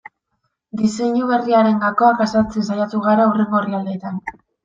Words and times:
Diseinu 0.79 1.27
berriaren 1.31 1.77
gakoak 1.83 2.23
azaltzen 2.27 2.67
saiatu 2.71 3.03
gara 3.07 3.29
hurrengo 3.33 3.59
orrialdeetan. 3.63 4.19